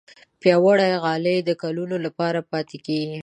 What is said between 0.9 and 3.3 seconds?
غالۍ د کلونو لپاره پاتې کېږي.